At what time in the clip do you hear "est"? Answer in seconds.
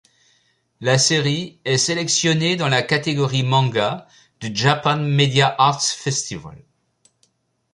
1.63-1.77